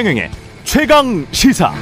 [0.00, 0.30] 최경영의
[0.64, 1.74] 최강 시사.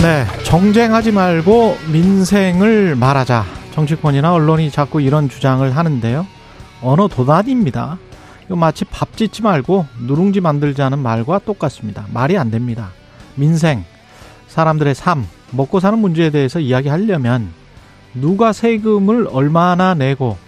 [0.00, 3.44] 네, 정쟁하지 말고 민생을 말하자.
[3.74, 6.26] 정치권이나 언론이 자꾸 이런 주장을 하는데요.
[6.80, 7.98] 언어 도단입니다.
[8.46, 12.06] 이거 마치 밥 짓지 말고 누룽지 만들자는 말과 똑같습니다.
[12.10, 12.88] 말이 안 됩니다.
[13.34, 13.84] 민생,
[14.48, 17.52] 사람들의 삶, 먹고 사는 문제에 대해서 이야기하려면
[18.14, 20.38] 누가 세금을 얼마나 내고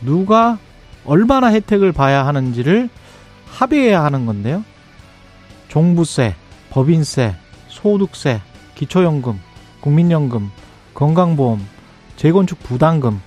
[0.00, 0.58] 누가
[1.04, 2.88] 얼마나 혜택을 봐야 하는지를
[3.46, 4.64] 합의해야 하는 건데요.
[5.68, 6.34] 종부세,
[6.70, 7.34] 법인세,
[7.68, 8.40] 소득세,
[8.74, 9.40] 기초연금,
[9.80, 10.50] 국민연금,
[10.94, 11.64] 건강보험,
[12.16, 13.20] 재건축 부담금,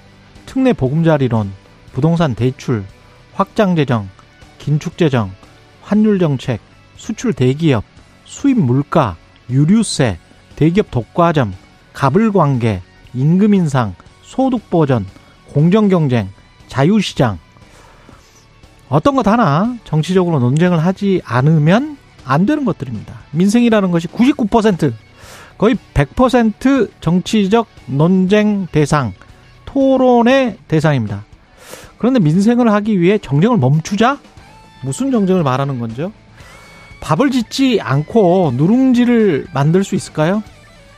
[0.46, 1.52] 특례 보금자리론,
[1.94, 2.84] 부동산 대출,
[3.34, 4.10] 확장재정,
[4.58, 5.32] 긴축재정,
[5.82, 6.60] 환율정책,
[6.96, 7.84] 수출 대기업,
[8.26, 9.16] 수입 물가,
[9.50, 10.20] 유류세,
[10.56, 11.54] 대기업 독과점,
[11.94, 12.82] 가불관계,
[13.14, 15.06] 임금 인상, 소득 보전,
[15.50, 16.30] 공정경쟁,
[16.68, 17.40] 자유시장.
[18.90, 23.14] 어떤 것 하나 정치적으로 논쟁을 하지 않으면 안 되는 것들입니다.
[23.32, 24.94] 민생이라는 것이 99%
[25.58, 29.14] 거의 100% 정치적 논쟁 대상,
[29.66, 31.26] 토론의 대상입니다.
[31.98, 34.20] 그런데 민생을 하기 위해 정쟁을 멈추자?
[34.84, 36.12] 무슨 정쟁을 말하는 건죠?
[37.02, 40.44] 밥을 짓지 않고 누룽지를 만들 수 있을까요?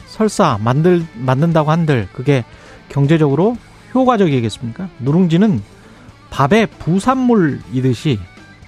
[0.07, 2.43] 설사 만들 만든다고 한들 그게
[2.89, 3.57] 경제적으로
[3.93, 4.89] 효과적이겠습니까?
[4.99, 5.61] 누룽지는
[6.29, 8.19] 밥의 부산물이듯이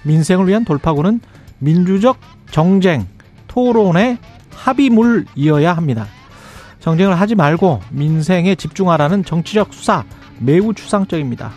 [0.04, 1.20] 민생을 위한 돌파구는
[1.58, 2.18] 민주적
[2.50, 3.06] 정쟁,
[3.48, 4.18] 토론의
[4.54, 6.06] 합의물이어야 합니다.
[6.80, 10.04] 정쟁을 하지 말고 민생에 집중하라는 정치적 수사
[10.38, 11.52] 매우 추상적입니다.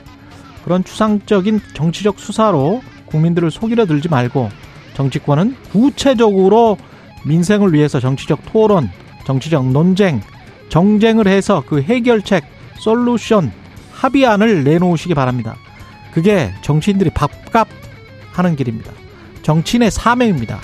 [0.64, 4.50] 그런 추상적인 정치적 수사로 국민들을 속이려 들지 말고
[4.94, 6.78] 정치권은 구체적으로
[7.26, 8.90] 민생을 위해서 정치적 토론,
[9.26, 10.22] 정치적 논쟁,
[10.70, 12.44] 정쟁을 해서 그 해결책,
[12.78, 13.52] 솔루션,
[13.94, 15.56] 합의안을 내놓으시기 바랍니다.
[16.16, 17.68] 그게 정치인들이 밥값
[18.32, 18.90] 하는 길입니다.
[19.42, 20.60] 정치인의 사명입니다.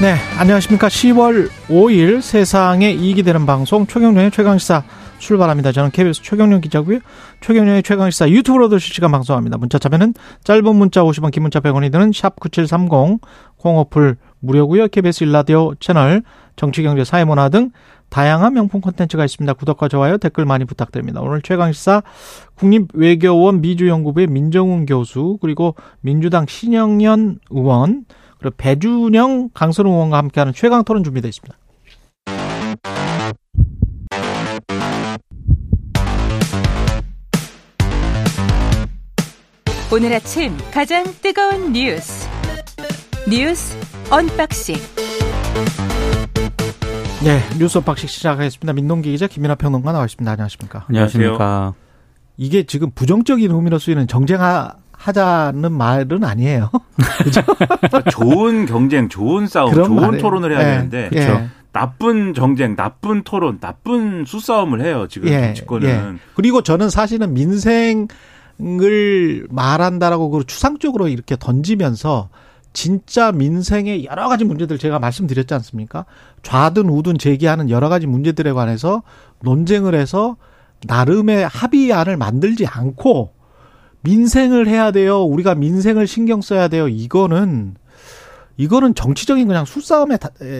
[0.00, 0.88] 네, 안녕하십니까.
[0.88, 4.82] 10월 5일 세상에 이익이 되는 방송 최경련의 최강시사
[5.18, 5.70] 출발합니다.
[5.70, 6.98] 저는 KBS 최경련 기자고요.
[7.40, 9.58] 최경련의 최강시사 유튜브로도 실시간 방송합니다.
[9.58, 13.20] 문자 참여는 짧은 문자 50원, 긴 문자 100원이 드는 샵9730
[13.58, 14.88] 콩어플 무료고요.
[14.88, 16.24] KBS 일라디오 채널
[16.56, 17.70] 정치경제 사회문화 등
[18.12, 19.54] 다양한 명품 콘텐츠가 있습니다.
[19.54, 21.22] 구독과 좋아요, 댓글 많이 부탁드립니다.
[21.22, 22.02] 오늘 최강시사
[22.56, 28.04] 국립외교원 미주연구부의 민정훈 교수 그리고 민주당 신영연 의원
[28.38, 31.56] 그리고 배준영 강선 의원과 함께하는 최강 토론 준비되어 있습니다.
[39.90, 42.28] 오늘 아침 가장 뜨거운 뉴스
[43.26, 43.74] 뉴스
[44.10, 44.76] 언박싱
[47.24, 48.72] 네, 뉴스 언박싱 시작하겠습니다.
[48.72, 50.28] 민동기 기자 김민하 평론가 나와 있습니다.
[50.28, 50.86] 안녕하십니까?
[50.88, 51.72] 안녕하십니까?
[52.36, 56.70] 이게 지금 부정적인 의미로 쓰이는 정쟁하 하자는 말은 아니에요.
[57.22, 57.42] 그죠?
[58.10, 60.20] 좋은 경쟁, 좋은 싸움, 좋은 말이에요.
[60.20, 60.64] 토론을 해야 네.
[60.64, 61.48] 되는데 그렇죠.
[61.70, 65.06] 나쁜 정쟁, 나쁜 토론, 나쁜 수싸움을 해요.
[65.08, 65.42] 지금 예.
[65.46, 65.88] 정치권은.
[65.88, 66.18] 예.
[66.34, 68.08] 그리고 저는 사실은 민생을
[69.48, 72.30] 말한다라고 그 추상적으로 이렇게 던지면서
[72.72, 76.04] 진짜 민생의 여러 가지 문제들 제가 말씀드렸지 않습니까?
[76.42, 79.02] 좌든 우든 제기하는 여러 가지 문제들에 관해서
[79.40, 80.36] 논쟁을 해서
[80.86, 83.34] 나름의 합의안을 만들지 않고
[84.02, 85.22] 민생을 해야 돼요.
[85.22, 86.88] 우리가 민생을 신경 써야 돼요.
[86.88, 87.76] 이거는
[88.56, 90.18] 이거는 정치적인 그냥 술싸움의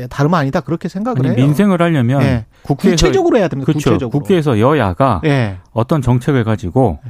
[0.09, 1.47] 다름 아니다 그렇게 생각을 아니, 해요.
[1.47, 2.47] 민생을 하려면 예.
[2.63, 3.71] 국회에서 구체적으로 해야 됩니다.
[3.71, 3.91] 그렇죠.
[3.91, 4.19] 구체적으로.
[4.19, 5.59] 국회에서 여야가 예.
[5.73, 7.01] 어떤 정책을 가지고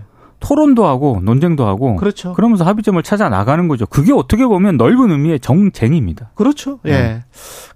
[0.42, 2.32] 토론도 하고 논쟁도 하고 그렇죠.
[2.34, 3.86] 그러면서 합의점을 찾아 나가는 거죠.
[3.86, 6.30] 그게 어떻게 보면 넓은 의미의 정쟁입니다.
[6.34, 6.80] 그렇죠.
[6.84, 6.90] 예.
[6.90, 7.24] 네.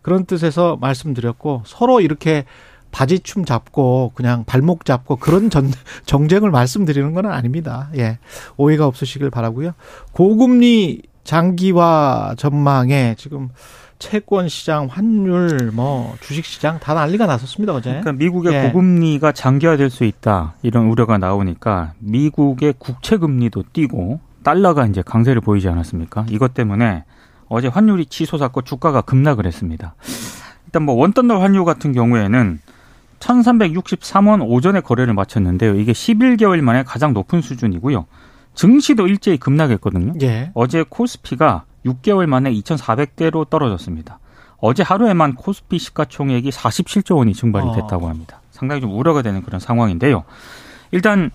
[0.03, 2.45] 그런 뜻에서 말씀드렸고 서로 이렇게
[2.91, 5.71] 바지춤 잡고 그냥 발목 잡고 그런 전,
[6.07, 7.89] 정쟁을 말씀드리는 건 아닙니다.
[7.97, 8.19] 예.
[8.57, 9.73] 오해가 없으시길 바라고요.
[10.13, 13.51] 고금리 장기화 전망에 지금
[13.99, 17.91] 채권 시장, 환율, 뭐 주식 시장 다 난리가 났었습니다 어제.
[17.91, 18.63] 그러니까 미국의 예.
[18.69, 25.69] 고금리가 장기화될 수 있다 이런 우려가 나오니까 미국의 국채 금리도 뛰고 달러가 이제 강세를 보이지
[25.69, 26.27] 않았습니까?
[26.31, 27.05] 이것 때문에
[27.49, 29.95] 어제 환율이 치솟았고 주가가 급락을 했습니다.
[30.67, 32.61] 일단 뭐 원달러 환율 같은 경우에는
[33.19, 35.75] 1363원 오전에 거래를 마쳤는데요.
[35.77, 38.07] 이게 11개월 만에 가장 높은 수준이고요.
[38.55, 40.15] 증시도 일제히 급락했거든요.
[40.23, 40.51] 예.
[40.55, 44.19] 어제 코스피가 6개월 만에 2,400대로 떨어졌습니다.
[44.59, 47.75] 어제 하루에만 코스피 시가총액이 47조 원이 증발이 어.
[47.75, 48.41] 됐다고 합니다.
[48.51, 50.25] 상당히 좀 우려가 되는 그런 상황인데요.
[50.91, 51.31] 일단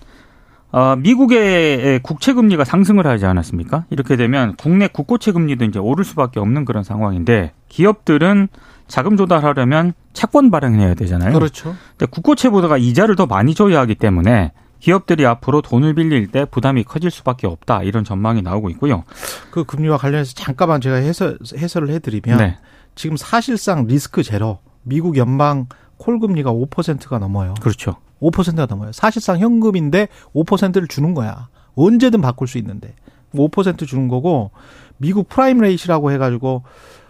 [0.72, 3.84] 어, 미국의 국채 금리가 상승을 하지 않았습니까?
[3.90, 8.48] 이렇게 되면 국내 국고채 금리도 이제 오를 수밖에 없는 그런 상황인데 기업들은
[8.88, 11.32] 자금 조달하려면 채권 발행해야 되잖아요.
[11.34, 11.76] 그렇죠.
[11.90, 17.12] 근데 국고채보다 이자를 더 많이 줘야 하기 때문에 기업들이 앞으로 돈을 빌릴 때 부담이 커질
[17.12, 19.04] 수밖에 없다 이런 전망이 나오고 있고요.
[19.52, 22.58] 그 금리와 관련해서 잠깐만 제가 해설, 해설을 해드리면 네.
[22.96, 25.68] 지금 사실상 리스크 제로 미국 연방
[25.98, 27.54] 콜 금리가 5%가 넘어요.
[27.60, 27.94] 그렇죠.
[28.20, 28.90] 5%가 넘어요.
[28.90, 31.48] 사실상 현금인데 5%를 주는 거야.
[31.76, 32.96] 언제든 바꿀 수 있는데
[33.36, 34.50] 5% 주는 거고
[34.96, 36.64] 미국 prime rate이라고 해가지고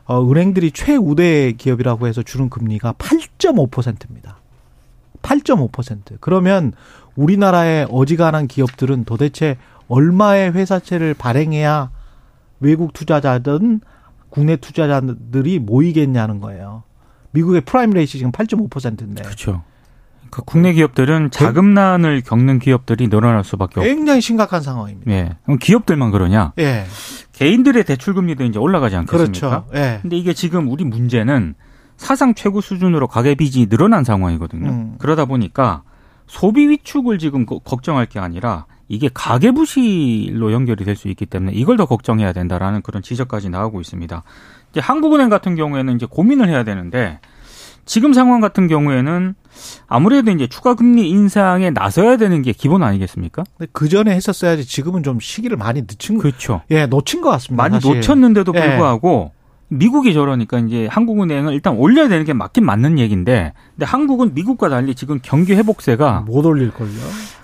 [0.04, 4.41] 어, 은행들이 최우대 기업이라고 해서 주는 금리가 8.5%입니다.
[5.22, 6.18] 8.5%.
[6.20, 6.72] 그러면
[7.16, 9.56] 우리나라의 어지간한 기업들은 도대체
[9.88, 11.90] 얼마의 회사채를 발행해야
[12.60, 13.80] 외국 투자자든
[14.30, 16.84] 국내 투자자들이 모이겠냐는 거예요.
[17.32, 19.22] 미국의 prime rate이 지금 8.5%인데.
[19.22, 19.62] 그렇죠.
[20.30, 23.84] 그 국내 기업들은 자금난을 겪는 기업들이 늘어날 수밖에 없.
[23.84, 25.12] 굉장히 심각한 상황입니다.
[25.12, 25.36] 예.
[25.44, 26.54] 그럼 기업들만 그러냐?
[26.58, 26.86] 예.
[27.32, 29.64] 개인들의 대출 금리도 이제 올라가지 않겠습니까?
[29.64, 29.66] 그렇죠.
[29.74, 29.98] 예.
[30.00, 31.54] 근데 이게 지금 우리 문제는
[32.02, 34.68] 사상 최고 수준으로 가계 빚이 늘어난 상황이거든요.
[34.68, 34.94] 음.
[34.98, 35.82] 그러다 보니까
[36.26, 41.52] 소비 위축을 지금 거- 걱정할 게 아니라 이게 가계 부실로 연결이 될 수 있기 때문에
[41.54, 44.22] 이걸 더 걱정해야 된다라는 그런 지적까지 나오고 있습니다.
[44.72, 47.20] 이제 한국은행 같은 경우에는 이제 고민을 해야 되는데
[47.84, 49.34] 지금 상황 같은 경우에는
[49.86, 53.44] 아무래도 이제 추가 금리 인상에 나서야 되는 게 기본 아니겠습니까?
[53.72, 56.22] 그 전에 했었어야지 지금은 좀 시기를 많이 늦춘 거.
[56.22, 56.62] 그렇죠.
[56.70, 57.62] 예, 놓친 것 같습니다.
[57.62, 57.96] 많이 사실.
[57.96, 58.60] 놓쳤는데도 예.
[58.60, 59.32] 불구하고
[59.72, 64.94] 미국이 저러니까 이제 한국은행은 일단 올려야 되는 게 맞긴 맞는 얘기인데 근데 한국은 미국과 달리
[64.94, 66.90] 지금 경기 회복세가 못 올릴 걸요.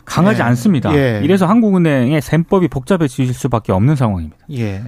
[0.04, 0.44] 강하지 예.
[0.44, 0.94] 않습니다.
[0.94, 1.20] 예.
[1.22, 4.36] 이래서 한국은행의 셈법이 복잡해질 수밖에 없는 상황입니다.
[4.52, 4.82] 예.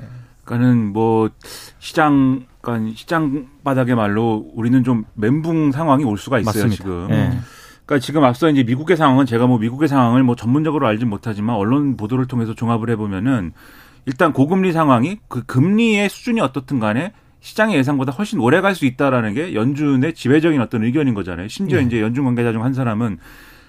[0.44, 1.30] 그러니까는 뭐
[1.78, 6.76] 시장 그러니까 시장 바닥의 말로 우리는 좀 멘붕 상황이 올 수가 있어요 맞습니다.
[6.76, 7.06] 지금.
[7.10, 7.38] 예.
[7.86, 11.96] 그러니까 지금 앞서 이제 미국의 상황은 제가 뭐 미국의 상황을 뭐 전문적으로 알진 못하지만 언론
[11.96, 13.52] 보도를 통해서 종합을 해 보면은
[14.06, 19.34] 일단 고금리 상황이 그 금리의 수준이 어떻든 간에 시장의 예상보다 훨씬 오래 갈 수 있다라는
[19.34, 21.48] 게 연준의 지배적인 어떤 의견인 거잖아요.
[21.48, 21.82] 심지어 예.
[21.82, 23.18] 이제 연준 관계자 중 한 사람은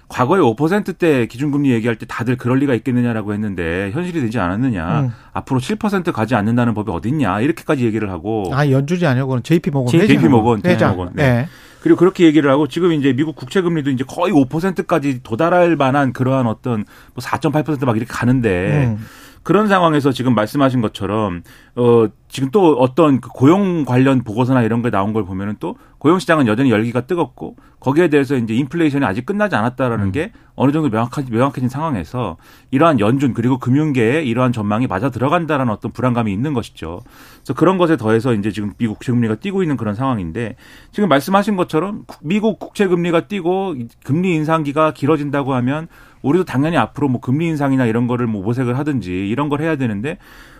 [0.09, 5.01] 과거에 5%대 기준금리 얘기할 때 다들 그럴 리가 있겠느냐라고 했는데 현실이 되지 않았느냐.
[5.03, 5.09] 음.
[5.31, 7.39] 앞으로 7% 가지 않는다는 법이 어딨냐.
[7.39, 10.27] 이렇게까지 얘기를 하고 아, 연준이 아니고 JP 모건 JP.
[10.27, 10.89] 모건, 회장.
[10.89, 11.13] JP 모건.
[11.15, 11.23] 네.
[11.23, 11.47] 예.
[11.81, 16.45] 그리고 그렇게 얘기를 하고 지금 이제 미국 국채 금리도 이제 거의 5%까지 도달할 만한 그러한
[16.45, 16.83] 어떤
[17.15, 19.05] 뭐 4.8%막 이렇게 가는데 음.
[19.43, 21.41] 그런 상황에서 지금 말씀하신 것처럼
[21.75, 26.19] 어 지금 또 어떤 그 고용 관련 보고서나 이런 게 나온 걸 보면은 또 고용
[26.19, 30.11] 시장은 여전히 열기가 뜨겁고 거기에 대해서 이제 인플레이션이 아직 끝나지 않았다라는 음.
[30.11, 32.37] 게 어느 정도 명확하 명확해진 상황에서
[32.69, 37.01] 이러한 연준 그리고 금융계의 이러한 전망이 맞아 들어간다라는 어떤 불안감이 있는 것이죠.
[37.37, 40.55] 그래서 그런 것에 더해서 이제 지금 미국 국채 금리가 뛰고 있는 그런 상황인데
[40.91, 45.87] 지금 말씀하신 것처럼 국- 미국 국채 금리가 뛰고 이 금리 인상기가 길어진다고 하면
[46.21, 50.17] 우리도 당연히 앞으로 뭐 금리 인상이나 이런 거를 뭐 모색을 하든지 이런 걸 해야 되는데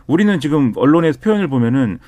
[0.07, 1.99] 우리는 지금 언론에서 표현을 보면은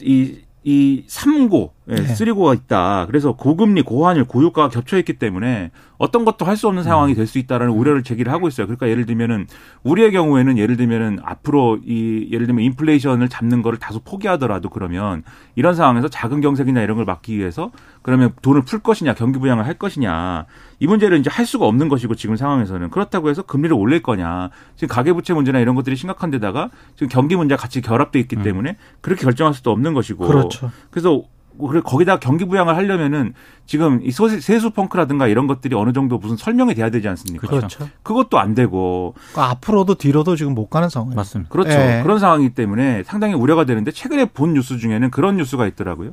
[0.00, 2.02] 이, 이 3고, 예, 네.
[2.14, 3.06] 3고가 있다.
[3.06, 7.38] 그래서 고금리, 고환율, 고유가가 겹쳐 있기 때문에 어떤 것도 할 수 없는 상황이 될 수
[7.38, 8.66] 있다라는 우려를 제기를 하고 있어요.
[8.66, 9.46] 그러니까 예를 들면은
[9.82, 15.24] 우리의 경우에는 예를 들면은 앞으로 이 예를 들면 인플레이션을 잡는 거를 다소 포기하더라도 그러면
[15.56, 19.74] 이런 상황에서 작은 경색이나 이런 걸 막기 위해서 그러면 돈을 풀 것이냐, 경기 부양을 할
[19.74, 20.46] 것이냐.
[20.78, 24.50] 이 문제를 이제 할 수가 없는 것이고 지금 상황에서는 그렇다고 해서 금리를 올릴 거냐.
[24.76, 28.42] 지금 가계부채 문제나 이런 것들이 심각한 데다가 지금 경기 문제가 같이 결합돼 있기 음.
[28.42, 30.26] 때문에 그렇게 결정할 수도 없는 것이고.
[30.26, 30.70] 그렇죠.
[30.90, 31.22] 그래서
[31.58, 33.34] 그래 거기다 경기 부양을 하려면은
[33.66, 37.46] 지금 이 소세- 세수 펑크라든가 이런 것들이 어느 정도 무슨 설명이 돼야 되지 않습니까?
[37.46, 37.88] 그렇죠.
[38.02, 41.16] 그것도 안 되고 그러니까 앞으로도 뒤로도 지금 못 가는 상황이에요.
[41.16, 41.50] 맞습니다.
[41.50, 41.70] 그렇죠.
[41.70, 42.00] 예.
[42.02, 46.12] 그런 상황이기 때문에 상당히 우려가 되는데 최근에 본 뉴스 중에는 그런 뉴스가 있더라고요.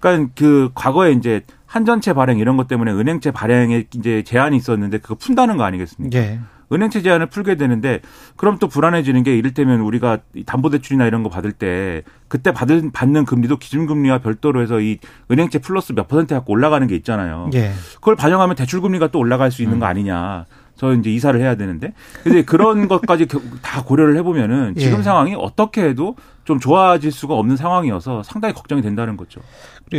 [0.00, 5.14] 그러니까 그 과거에 이제 한전채 발행 이런 것 때문에 은행채 발행에 이제 제한이 있었는데 그거
[5.16, 6.18] 푼다는 거 아니겠습니까?
[6.18, 6.40] 예.
[6.72, 8.00] 은행채 제한을 풀게 되는데
[8.36, 13.24] 그럼 또 불안해지는 게 이를테면 우리가 이 담보대출이나 이런 거 받을 때 그때 받은 받는
[13.24, 14.98] 금리도 기준금리와 별도로 해서 이
[15.30, 17.50] 은행채 플러스 몇 퍼센트 갖고 올라가는 게 있잖아요.
[17.54, 17.72] 예.
[17.96, 20.44] 그걸 반영하면 대출금리가 또 올라갈 수 있는 거 아니냐.
[20.76, 21.92] 저 이제 이사를 해야 되는데.
[22.22, 25.02] 근데 그런 것까지 겨- 다 고려를 해보면은 지금 예.
[25.02, 29.40] 상황이 어떻게 해도 좀 좋아질 수가 없는 상황이어서 상당히 걱정이 된다는 거죠.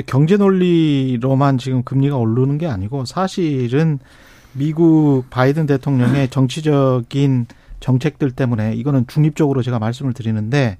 [0.05, 3.99] 경제 논리로만 지금 금리가 오르는 게 아니고 사실은
[4.53, 7.47] 미국 바이든 대통령의 정치적인
[7.79, 10.77] 정책들 때문에 이거는 중립적으로 제가 말씀을 드리는데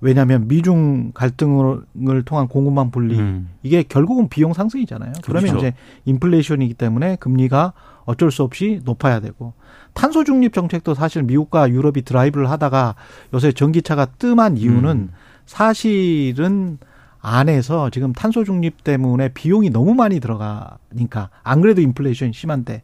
[0.00, 3.48] 왜냐하면 미중 갈등을 통한 공급망 분리 음.
[3.62, 5.12] 이게 결국은 비용 상승이잖아요.
[5.22, 5.66] 그러면 그렇죠.
[5.66, 7.72] 이제 인플레이션이기 때문에 금리가
[8.04, 9.52] 어쩔 수 없이 높아야 되고
[9.94, 12.96] 탄소 중립 정책도 사실 미국과 유럽이 드라이브를 하다가
[13.32, 15.10] 요새 전기차가 뜸한 이유는 음.
[15.46, 16.78] 사실은
[17.22, 22.82] 안에서 지금 탄소 중립 때문에 비용이 너무 많이 들어가니까 안 그래도 인플레이션이 심한데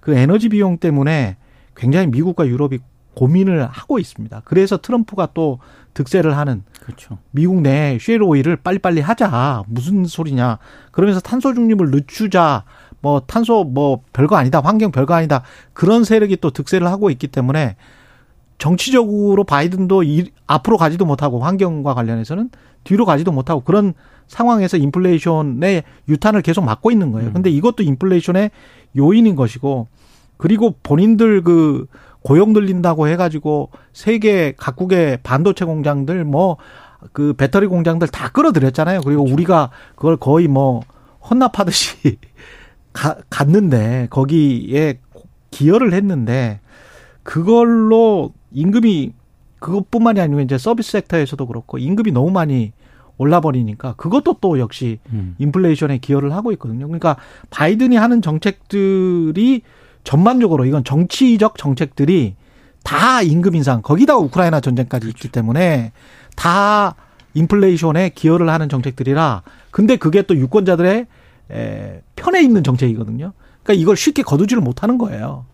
[0.00, 1.36] 그 에너지 비용 때문에
[1.76, 2.80] 굉장히 미국과 유럽이
[3.14, 4.42] 고민을 하고 있습니다.
[4.44, 5.60] 그래서 트럼프가 또
[5.94, 7.18] 득세를 하는 그렇죠.
[7.30, 9.62] 미국 내 쉐일 오일을 빨리빨리 하자.
[9.68, 10.58] 무슨 소리냐.
[10.90, 12.64] 그러면서 탄소 중립을 늦추자.
[13.00, 14.60] 뭐 탄소 뭐 별거 아니다.
[14.60, 15.42] 환경 별거 아니다.
[15.72, 17.76] 그런 세력이 또 득세를 하고 있기 때문에
[18.58, 22.50] 정치적으로 바이든도 이, 앞으로 가지도 못하고 환경과 관련해서는
[22.84, 23.94] 뒤로 가지도 못하고 그런
[24.28, 27.32] 상황에서 인플레이션의 유탄을 계속 맞고 있는 거예요.
[27.32, 28.50] 근데 이것도 인플레이션의
[28.96, 29.88] 요인인 것이고
[30.36, 31.86] 그리고 본인들 그
[32.22, 36.56] 고용 늘린다고 해가지고 세계 각국의 반도체 공장들 뭐
[37.12, 39.00] 그 배터리 공장들 다 끌어들였잖아요.
[39.02, 40.82] 그리고 우리가 그걸 거의 뭐
[41.28, 42.18] 헌납하듯이
[42.92, 45.00] 가, 갔는데 거기에
[45.50, 46.60] 기여를 했는데
[47.22, 49.12] 그걸로 임금이
[49.58, 52.72] 그것뿐만이 아니고 이제 서비스 섹터에서도 그렇고 임금이 너무 많이
[53.18, 55.34] 올라 버리니까 그것도 또 역시 음.
[55.38, 56.86] 인플레이션에 기여를 하고 있거든요.
[56.86, 57.16] 그러니까
[57.50, 59.62] 바이든이 하는 정책들이
[60.04, 62.34] 전반적으로 이건 정치적 정책들이
[62.82, 65.92] 다 임금 인상 거기다가 우크라이나 전쟁까지 있기 때문에
[66.36, 66.94] 다
[67.34, 71.06] 인플레이션에 기여를 하는 정책들이라 근데 그게 또 유권자들의
[71.50, 73.32] 에, 편에 있는 정책이거든요.
[73.62, 75.46] 그러니까 이걸 쉽게 거두지를 못하는 거예요.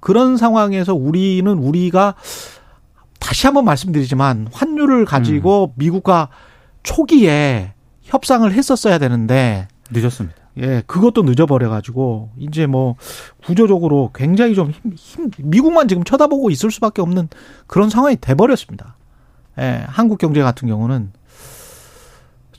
[0.00, 2.14] 그런 상황에서 우리는 우리가
[3.18, 6.28] 다시 한번 말씀드리지만 환율을 가지고 미국과
[6.82, 10.40] 초기에 협상을 했었어야 되는데 늦었습니다.
[10.58, 12.96] 예, 그것도 늦어버려가지고, 이제 뭐,
[13.44, 17.28] 구조적으로 굉장히 좀 힘, 힘, 미국만 지금 쳐다보고 있을 수밖에 없는
[17.68, 18.96] 그런 상황이 돼버렸습니다.
[19.58, 21.12] 예, 한국 경제 같은 경우는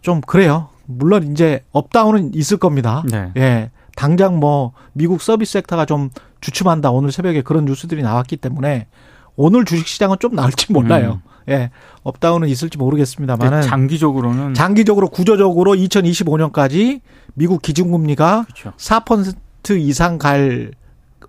[0.02, 0.70] 좀 그래요.
[0.86, 3.04] 물론 이제 up down은 있을 겁니다.
[3.12, 3.32] 네.
[3.36, 6.10] 예, 당장 뭐, 미국 서비스 섹터가 좀
[6.42, 6.92] 주춤한다.
[6.92, 8.88] 오늘 새벽에 그런 뉴스들이 나왔기 때문에
[9.36, 11.22] 오늘 주식시장은 좀 나을지 몰라요.
[11.50, 11.72] 예,
[12.04, 13.52] up down은 있을지 모르겠습니다만은.
[13.52, 17.02] 근데 장기적으로는 장기적으로 구조적으로 2025년까지
[17.34, 18.74] 미국 기준금리가 그렇죠.
[18.78, 20.72] 4% 이상 갈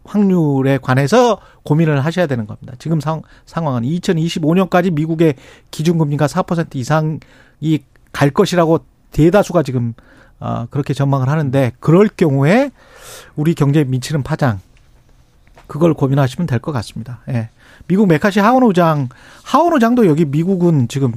[0.04, 2.74] 확률에 관해서 고민을 하셔야 되는 겁니다.
[2.78, 5.34] 지금 상, 상황은 2025년까지 미국의
[5.70, 7.20] 기준금리가 4% 이상이
[8.10, 8.80] 갈 것이라고
[9.12, 9.94] 대다수가 지금
[10.40, 12.70] 어, 그렇게 전망을 하는데 그럴 경우에
[13.36, 14.58] 우리 경제에 미치는 파장
[15.72, 17.20] 그걸 고민하시면 될 것 같습니다.
[17.30, 17.48] 예.
[17.88, 19.08] 미국 메카시 하원 의장
[19.42, 21.14] 하원 의장도 여기 미국은 지금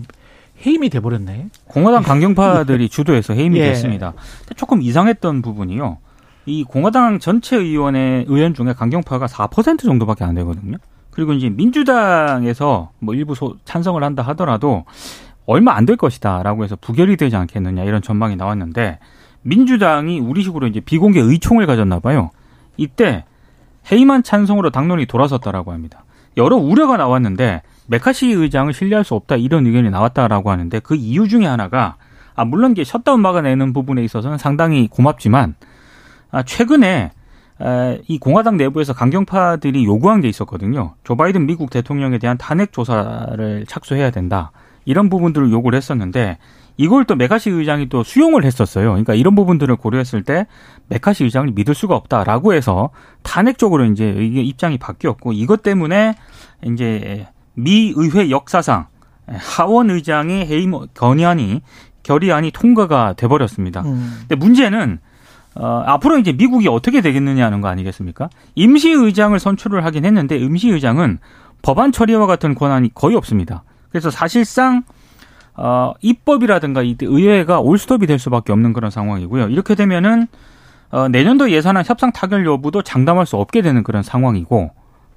[0.66, 1.50] 해임이 돼 버렸네.
[1.66, 3.66] 공화당 강경파들이 주도해서 해임이 예.
[3.68, 4.14] 됐습니다.
[4.56, 5.98] 조금 이상했던 부분이요.
[6.46, 10.78] 이 공화당 전체 의원의 의원 중에 강경파가 4% 정도밖에 안 되거든요.
[11.12, 14.86] 그리고 이제 민주당에서 뭐 일부 소, 찬성을 한다 하더라도
[15.46, 19.00] 얼마 안 될 것이다라고 해서 부결이 되지 않겠느냐 이런 전망이 나왔는데
[19.42, 22.32] 민주당이 우리식으로 이제 비공개 의총을 가졌나 봐요.
[22.78, 23.26] 이때
[23.92, 26.04] 해임안 찬성으로 당론이 돌아섰다라고 합니다.
[26.38, 31.46] 여러 우려가 나왔는데 매카시 의장을 신뢰할 수 없다 이런 의견이 나왔다라고 하는데 그 이유 중에
[31.46, 31.96] 하나가
[32.36, 35.56] 아 물론 이게 셧다운 막아내는 부분에 있어서는 상당히 고맙지만
[36.32, 37.12] 아 최근에
[37.62, 40.96] 에, 이 공화당 내부에서 강경파들이 요구한 게 있었거든요.
[41.04, 44.51] 조 바이든 미국 대통령에 대한 탄핵 조사를 착수해야 된다.
[44.84, 46.38] 이런 부분들을 요구를 했었는데
[46.77, 48.89] 이걸 또 매카시 의장이 또 수용을 했었어요.
[48.89, 50.48] 그러니까 이런 부분들을 고려했을 때
[50.90, 52.89] 매카시 의장을 믿을 수가 없다라고 해서
[53.24, 56.15] 탄핵 쪽으로 이제 이게 입장이 바뀌었고 이것 때문에
[56.65, 58.88] 이제 미 의회 역사상
[59.27, 61.62] 하원 의장의 해임 건의안이
[62.03, 63.82] 결의안이 통과가 돼 버렸습니다.
[63.82, 64.17] 음.
[64.22, 65.00] 근데 문제는
[65.55, 68.29] 어, 앞으로 이제 미국이 어떻게 되겠느냐는 거 아니겠습니까?
[68.55, 71.20] 임시 의장을 선출을 하긴 했는데 임시 의장은
[71.62, 73.63] 법안 처리와 같은 권한이 거의 없습니다.
[73.89, 74.84] 그래서 사실상
[75.58, 79.50] 어, 입법이라든가 이 의회가 올스톱이 될 수밖에 없는 그런 상황이고요.
[79.50, 80.28] 이렇게 되면은
[80.92, 84.72] 어, 내년도 예산안 협상 타결 여부도 장담할 수 없게 되는 그런 상황이고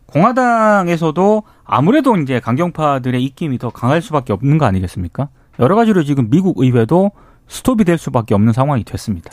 [0.07, 5.29] 공화당에서도 아무래도 이제 강경파들의 입김이 더 강할 수밖에 없는 거 아니겠습니까?
[5.59, 7.11] 여러 가지로 지금 미국 의회도
[7.47, 9.31] 스톱이 될 수밖에 없는 상황이 됐습니다.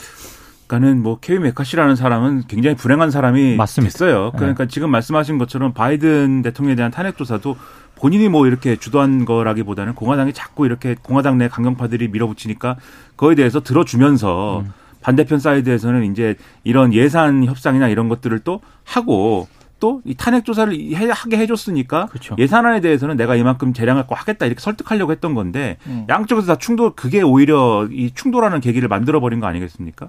[0.66, 3.92] 그러니까는 뭐 케빈 메카시라는 사람은 굉장히 불행한 사람이 맞습니다.
[3.92, 4.32] 됐어요.
[4.36, 7.56] 그러니까 지금 말씀하신 것처럼 바이든 대통령에 대한 탄핵 조사도
[7.94, 12.76] 본인이 뭐 이렇게 주도한 거라기보다는 공화당이 자꾸 이렇게 공화당 내 강경파들이 밀어붙이니까
[13.16, 14.72] 그거에 대해서 들어주면서 음.
[15.00, 21.10] 반대편 사이드에서는 이제 이런 예산 협상이나 이런 것들을 또 하고 또 이 탄핵 조사를 해-
[21.10, 22.34] 하게 해줬으니까 그렇죠.
[22.38, 26.06] 예산안에 대해서는 내가 이만큼 재량할 거 하겠다 이렇게 설득하려고 했던 건데 음.
[26.08, 30.08] 양쪽에서 다 충돌 그게 오히려 이 충돌하는 계기를 만들어 버린 거 아니겠습니까?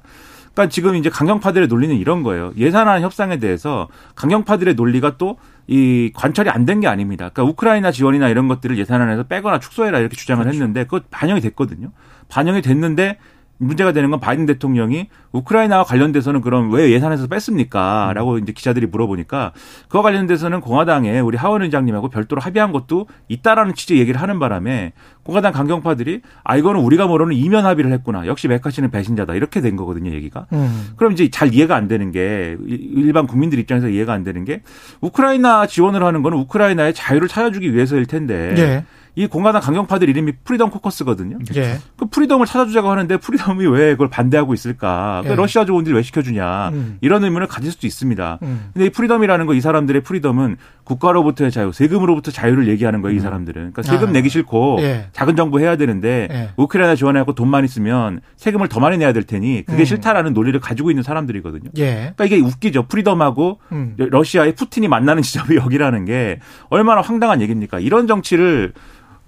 [0.53, 2.51] 그러니까 지금 이제 강경파들의 논리는 이런 거예요.
[2.57, 5.37] 예산안 협상에 대해서 강경파들의 논리가 또
[5.69, 7.29] 이 관철이 안 된 게 아닙니다.
[7.29, 11.91] 그러니까 우크라이나 지원이나 이런 것들을 예산안에서 빼거나 축소해라 이렇게 주장을 했는데 그것 반영이 됐거든요.
[12.29, 13.17] 반영이 됐는데
[13.57, 18.11] 문제가 되는 건 바이든 대통령이 우크라이나와 관련돼서는 그럼 왜 예산에서 뺐습니까?
[18.13, 19.53] 라고 이제 기자들이 물어보니까
[19.89, 25.51] 그와 관련돼서는 공화당에 우리 하원 의장님하고 별도로 합의한 것도 있다라는 취지의 얘기를 하는 바람에 공화당
[25.51, 28.27] 강경파들이 아 이거는 우리가 모르는 이면 합의를 했구나.
[28.27, 29.35] 역시 메카시는 배신자다.
[29.35, 30.45] 이렇게 된 거거든요, 얘기가.
[30.53, 30.89] 음.
[30.95, 34.61] 그럼 이제 잘 이해가 안 되는 게 일반 국민들 입장에서 이해가 안 되는 게
[35.01, 38.85] 우크라이나 지원을 하는 거는 우크라이나의 자유를 찾아주기 위해서일 텐데 예.
[39.17, 41.39] 이 공화당 강경파들 이름이 프리덤 코커스거든요.
[41.55, 41.79] 예.
[41.97, 45.21] 그 freedom을 찾아주자고 하는데 freedom이 왜 그걸 반대하고 있을까?
[45.25, 45.35] 그 예.
[45.35, 46.69] 러시아 좋은 일 왜 시켜주냐?
[46.69, 46.97] 음.
[47.01, 48.37] 이런 의문을 가질 수도 있습니다.
[48.43, 48.69] 음.
[48.73, 53.17] 근데 이 freedom이라는 거 이 사람들의 freedom은 국가로부터의 자유, 세금으로부터 자유를 얘기하는 거예요.
[53.17, 53.73] 이 사람들은.
[53.73, 54.11] 그러니까 세금 아.
[54.11, 55.07] 내기 싫고 예.
[55.13, 56.49] 작은 정부 해야 되는데 예.
[56.55, 59.85] 우크라이나 지원하고 돈만 있으면 세금을 더 많이 내야 될 테니 그게 음.
[59.85, 61.71] 싫다라는 논리를 가지고 있는 사람들이거든요.
[61.79, 62.13] 예.
[62.15, 62.83] 그러니까 이게 웃기죠.
[62.83, 63.95] freedom하고 음.
[63.97, 67.79] 러시아의 푸틴이 만나는 지점이 여기라는 게 얼마나 황당한 얘기입니까?
[67.79, 68.73] 이런 정치를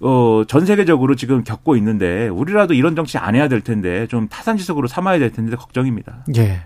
[0.00, 4.88] 어, 전 세계적으로 지금 겪고 있는데 우리라도 이런 정치 안 해야 될 텐데 좀 타산지석으로
[4.88, 6.24] 삼아야 될 텐데 걱정입니다.
[6.36, 6.62] 예.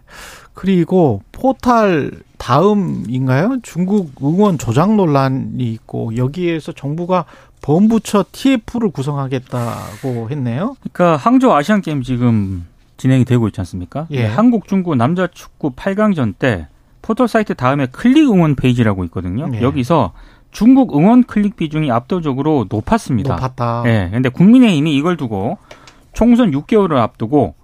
[0.54, 3.58] 그리고 포탈 다음인가요?
[3.62, 7.24] 중국 응원 조작 논란이 있고 여기에서 정부가
[7.62, 10.76] 범부처 TF를 구성하겠다고 했네요.
[10.80, 12.66] 그러니까 항저우 아시안 게임 지금
[12.98, 14.06] 진행이 되고 있지 않습니까?
[14.12, 14.26] 예.
[14.26, 16.68] 한국 중국 남자 축구 8강전 때
[17.02, 19.50] 포털 사이트 다음에 클릭 응원 페이지라고 있거든요.
[19.54, 19.62] 예.
[19.62, 20.12] 여기서
[20.54, 23.34] 중국 응원 클릭 비중이 압도적으로 높았습니다.
[23.34, 23.82] 높았다.
[23.86, 24.08] 예.
[24.12, 25.58] 근데 국민의힘이 이걸 두고
[26.12, 27.56] 총선 6개월을 앞두고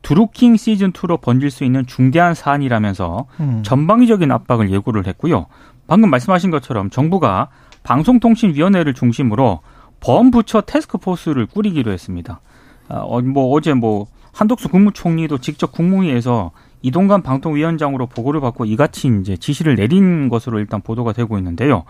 [0.00, 3.62] 드루킹 시즌 2로 번질 수 있는 중대한 사안이라면서 음.
[3.64, 5.46] 전방위적인 압박을 예고를 했고요.
[5.86, 7.48] 방금 말씀하신 것처럼 정부가
[7.82, 9.60] 방송통신위원회를 중심으로
[10.00, 12.40] 범부처 태스크포스를 꾸리기로 했습니다.
[12.88, 16.52] 아, 어, 뭐 어제 뭐 한덕수 국무총리도 직접 국무회에서
[16.82, 21.84] 이동관 방통위원장으로 보고를 받고 이같이 이제 지시를 내린 것으로 일단 보도가 되고 있는데요.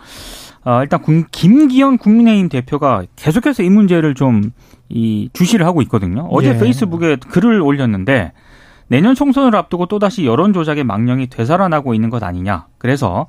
[0.65, 4.51] 아, 일단 군- 김기현 국민의힘 대표가 계속해서 이 문제를 좀
[4.91, 6.27] 이 주시를 하고 있거든요.
[6.31, 6.59] 어제 예.
[6.59, 8.33] 페이스북에 글을 올렸는데
[8.87, 12.69] 내년 총선을 앞두고 또다시 여론 조작의 망령이 되살아나고 있는 것 아니냐.
[12.79, 13.27] 그래서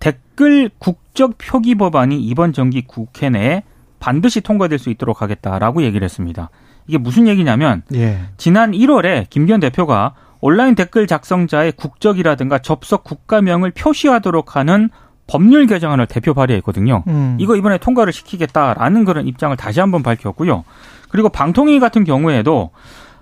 [0.00, 3.62] 댓글 국적 표기 법안이 이번 정기 국회 내에
[4.00, 6.50] 반드시 통과될 수 있도록 하겠다라고 얘기를 했습니다.
[6.86, 8.18] 이게 무슨 얘기냐면 예.
[8.36, 14.90] 지난 1월에 김기현 대표가 온라인 댓글 작성자의 국적이라든가 접속 국가명을 표시하도록 하는
[15.28, 17.04] 법률 개정안을 대표 발의했거든요.
[17.06, 17.36] 음.
[17.38, 20.64] 이거 이번에 통과를 시키겠다라는 그런 입장을 다시 한번 밝혔고요.
[21.10, 22.70] 그리고 방통위 같은 경우에도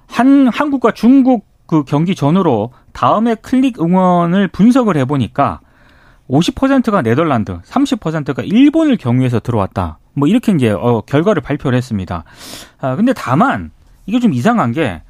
[0.06, 5.60] 한 한국과 중국 그 경기 전후로 다음에 클릭 응원을 분석을 해보니까
[6.30, 9.98] 50%가 네덜란드, 30%가 일본을 경유해서 들어왔다.
[10.14, 12.24] 뭐 이렇게 이제 어, 결과를 발표를 했습니다.
[12.80, 13.70] 아 근데 다만
[14.06, 15.02] 이게 좀 이상한 게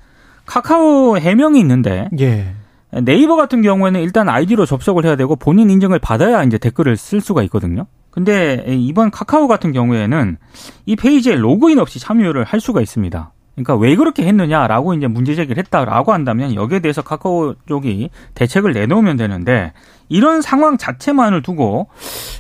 [0.47, 2.55] 카카오 해명이 있는데 예.
[3.05, 7.43] 네이버 같은 경우에는 일단 아이디로 접속을 해야 되고 본인 인증을 받아야 이제 댓글을 쓸 수가
[7.45, 7.87] 있거든요.
[8.11, 10.39] 근데 이번 카카오 같은 경우에는
[10.87, 13.33] 이 페이지에 로그인 없이 참여를 할 수가 있습니다.
[13.55, 19.17] 그러니까 왜 그렇게 했느냐라고 이제 문제 제기를 했다라고 한다면 여기에 대해서 카카오 쪽이 대책을 내놓으면
[19.17, 19.73] 되는데
[20.09, 21.89] 이런 상황 자체만을 두고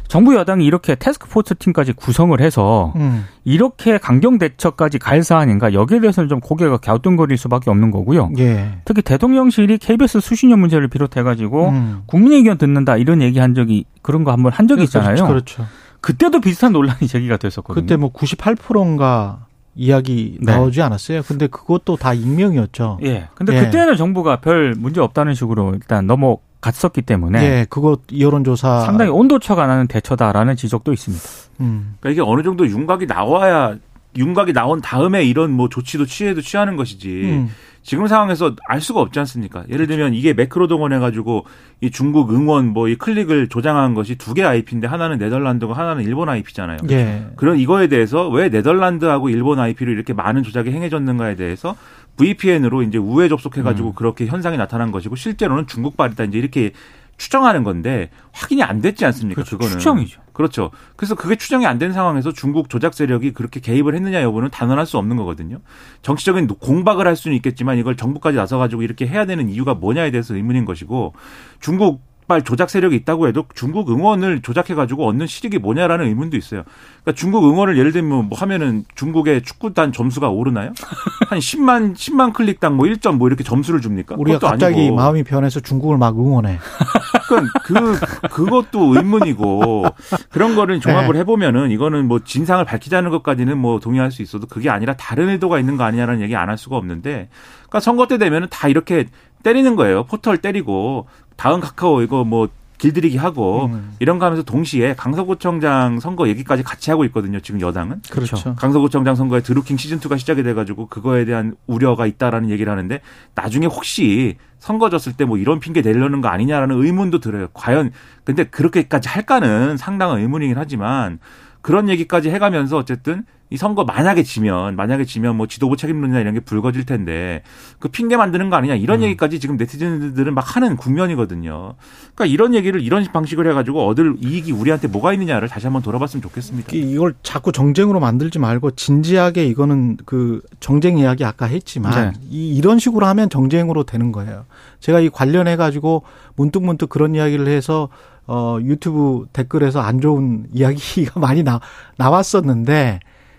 [0.08, 3.26] 정부 여당이 이렇게 테스크포스 팀까지 구성을 해서 음.
[3.44, 8.30] 이렇게 강경 대처까지 갈 사안인가 여기에 대해서는 좀 고개가 갸우뚱거릴 수밖에 없는 거고요.
[8.38, 8.78] 예.
[8.84, 12.02] 특히 대통령실이 KBS 수신료 문제를 비롯해가지고 음.
[12.06, 15.14] 국민 의견 듣는다 이런 얘기 한 적이 그런 거 한번 한 적이 있잖아요.
[15.14, 15.26] 그렇죠.
[15.26, 15.66] 그렇죠.
[16.00, 17.82] 그때도 비슷한 논란이 제기가 됐었거든요.
[17.82, 20.52] 그때 뭐 98%인가 이야기 네.
[20.52, 21.22] 나오지 않았어요.
[21.22, 22.98] 근데 그것도 다 익명이었죠.
[23.04, 23.28] 예.
[23.34, 23.64] 근데 예.
[23.64, 29.66] 그때는 정부가 별 문제 없다는 식으로 일단 넘어 갔었기 때문에 예, 그거 여론조사 상당히 온도차가
[29.66, 31.24] 나는 대처다라는 지적도 있습니다.
[31.60, 31.94] 음.
[32.00, 33.76] 그러니까 이게 어느 정도 윤곽이 나와야
[34.16, 37.08] 윤곽이 나온 다음에 이런 뭐 조치도 취해도 취하는 것이지.
[37.24, 37.50] 음.
[37.82, 39.62] 지금 상황에서 알 수가 없지 않습니까?
[39.70, 41.44] 예를 들면 이게 매크로 동원해가지고
[41.82, 46.28] 이 중국 응원 뭐 이 클릭을 조장한 것이 두 개 IP인데 하나는 네덜란드고 하나는 일본
[46.28, 46.78] IP잖아요.
[46.90, 47.26] 예.
[47.36, 51.76] 그런 이거에 대해서 왜 네덜란드하고 일본 IP로 이렇게 많은 조작이 행해졌는가에 대해서
[52.16, 56.72] VPN으로 이제 우회 접속해가지고 그렇게 현상이 나타난 것이고 실제로는 중국발이다 이제 이렇게
[57.18, 59.36] 추정하는 건데 확인이 안 됐지 않습니까?
[59.42, 59.56] 그렇죠.
[59.56, 60.20] 그거는 추정이죠.
[60.34, 60.70] 그렇죠.
[60.96, 64.98] 그래서 그게 추정이 안 된 상황에서 중국 조작 세력이 그렇게 개입을 했느냐 여부는 단언할 수
[64.98, 65.60] 없는 거거든요.
[66.02, 70.34] 정치적인 공박을 할 수는 있겠지만 이걸 정부까지 나서 가지고 이렇게 해야 되는 이유가 뭐냐에 대해서
[70.34, 71.14] 의문인 것이고
[71.60, 76.62] 중국 발 조작 세력이 있다고 해도 중국 응원을 조작해 가지고 얻는 실익이 뭐냐라는 의문도 있어요.
[77.02, 80.72] 그러니까 중국 응원을 예를 들면 뭐 하면은 중국의 축구단 점수가 오르나요?
[81.28, 84.16] 한 10만 10만 클릭당 뭐 1점 뭐 이렇게 점수를 줍니까?
[84.18, 84.96] 우리가 갑자기 아니고.
[84.96, 86.58] 마음이 변해서 중국을 막 응원해.
[87.28, 89.84] 그러니까 그 그것도 의문이고
[90.30, 91.20] 그런 거를 종합을 네.
[91.20, 95.76] 해보면은 이거는 뭐 진상을 밝히자는 것까지는 뭐 동의할 수 있어도 그게 아니라 다른 의도가 있는
[95.76, 99.06] 거 아니냐라는 얘기 안 할 수가 없는데 그러니까 선거 때 되면은 다 이렇게
[99.42, 103.94] 때리는 거예요 포털 때리고 다음 카카오 이거 뭐 길들이기 하고 음.
[104.00, 107.40] 이런 거 하면서 동시에 강서구청장 선거 얘기까지 같이 하고 있거든요.
[107.40, 108.02] 지금 여당은.
[108.10, 108.54] 그렇죠.
[108.54, 113.00] 강서구청장 선거에 드루킹 시즌 2가 시작이 돼가지고 그거에 대한 우려가 있다라는 얘기를 하는데
[113.34, 117.48] 나중에 혹시 선거 졌을 때 뭐 이런 핑계 내려는 거 아니냐라는 의문도 들어요.
[117.54, 117.92] 과연
[118.24, 121.18] 근데 그렇게까지 할까는 상당한 의문이긴 하지만
[121.62, 126.40] 그런 얘기까지 해가면서 어쨌든 이 선거 만약에 지면 만약에 지면 뭐 지도부 책임론이나 이런 게
[126.40, 127.42] 불거질 텐데
[127.78, 131.74] 그 핑계 만드는 거 아니냐 이런 얘기까지 지금 네티즌들은 막 하는 국면이거든요.
[132.14, 136.74] 그러니까 이런 얘기를 이런 방식을 해가지고 얻을 이익이 우리한테 뭐가 있느냐를 다시 한번 돌아봤으면 좋겠습니다.
[136.74, 142.20] 이- 이걸 자꾸 정쟁으로 만들지 말고 진지하게 이거는 그 정쟁 이야기 아까 했지만 네.
[142.28, 144.44] 이, 이런 식으로 하면 정쟁으로 되는 거예요.
[144.80, 146.02] 제가 이 관련해 가지고
[146.34, 147.90] 문득문득 그런 이야기를 해서
[148.26, 151.60] 어 유튜브 댓글에서 안 좋은 이야기가 많이 나
[151.96, 152.98] 나왔었는데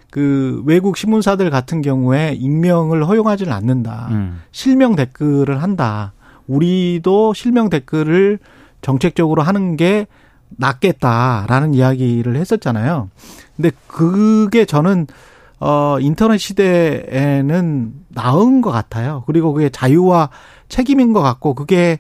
[0.10, 4.08] 그 외국 신문사들 같은 경우에 익명을 허용하지는 않는다.
[4.12, 4.42] 음.
[4.52, 6.14] 실명 댓글을 한다.
[6.48, 8.40] 우리도 실명 댓글을
[8.82, 10.08] 정책적으로 하는 게
[10.50, 13.10] 낫겠다라는 이야기를 했었잖아요.
[13.56, 15.08] 근데 그게 저는
[15.60, 19.24] 어 인터넷 시대에는 나은 것 같아요.
[19.26, 20.30] 그리고 그게 자유와
[20.70, 22.00] 책임인 것 같고 그게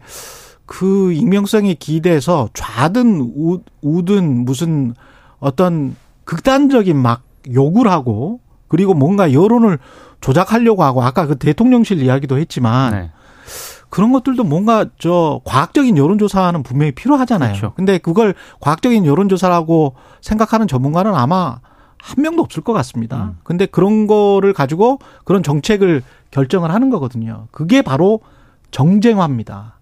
[0.66, 4.94] 그 익명성에 기대서 좌든 우, 우든 무슨
[5.40, 9.80] 어떤 극단적인 막 욕을 하고 그리고 뭔가 여론을
[10.22, 13.12] 조작하려고 하고 아까 그 대통령실 이야기도 했지만 네.
[13.90, 17.54] 그런 것들도 뭔가 저 과학적인 여론조사는 분명히 필요하잖아요.
[17.54, 17.74] 그렇죠.
[17.76, 21.60] 근데 그걸 과학적인 여론조사라고 생각하는 전문가는 아마
[22.00, 23.26] 한 명도 없을 것 같습니다.
[23.26, 23.38] 음.
[23.44, 27.48] 근데 그런 거를 가지고 그런 정책을 결정을 하는 거거든요.
[27.52, 28.20] 그게 바로
[28.72, 29.78] 정쟁화입니다.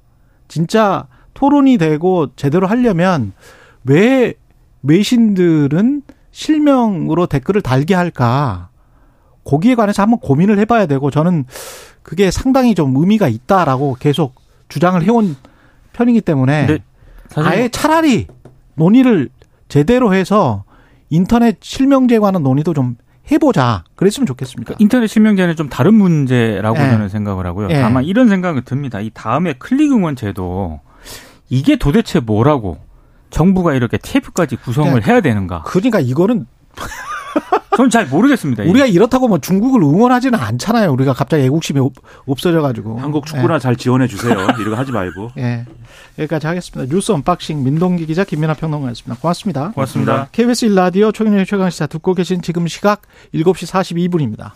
[0.48, 3.34] 진짜 토론이 되고 제대로 하려면
[3.84, 4.36] 왜
[4.84, 6.04] 외신들은
[6.36, 8.68] 실명으로 댓글을 달게 할까?
[9.46, 11.46] 거기에 관해서 한번 고민을 해봐야 되고 저는
[12.04, 14.36] 그게 상당히 좀 의미가 있다라고 계속
[14.68, 15.38] 주장을 해온
[15.94, 16.80] 편이기 때문에
[17.38, 18.28] 아예 차라리
[18.74, 19.30] 논의를
[19.70, 20.66] 제대로 해서
[21.10, 22.98] 인터넷 실명제에 관한 논의도 좀
[23.32, 23.86] 해보자.
[23.96, 24.68] 그랬으면 좋겠습니다.
[24.68, 26.90] 그러니까 인터넷 실명제는 좀 다른 문제라고 예.
[26.90, 27.70] 저는 생각을 하고요.
[27.70, 27.80] 예.
[27.80, 29.00] 다만 이런 생각은 듭니다.
[29.00, 30.82] 이 다음에 클릭 응원 제도
[31.50, 32.85] 이게 도대체 뭐라고
[33.30, 35.64] 정부가 이렇게 TF까지 구성을 그러니까 해야 되는가?
[35.66, 36.46] 그러니까 이거는
[37.76, 38.64] 저는 잘 모르겠습니다.
[38.64, 40.92] 우리가 이렇다고 뭐 중국을 응원하지는 않잖아요.
[40.94, 41.94] 우리가 갑자기 애국심이 없-
[42.26, 43.00] 없어져가지고.
[43.00, 44.32] 한국 축구나 잘 지원해 주세요.
[44.60, 45.32] 이런 거 하지 말고.
[45.38, 45.42] 예.
[45.44, 45.66] 예.
[46.18, 46.90] 여기까지 하겠습니다.
[46.94, 49.20] 뉴스 언박싱 민동기 기자 김민하 평론가였습니다.
[49.22, 49.72] 고맙습니다.
[49.72, 50.30] 고맙습니다.
[50.32, 53.02] KBS 1라디오 최경영의 최강시사 듣고 계신 지금 시각
[53.34, 54.52] 7시 42분입니다.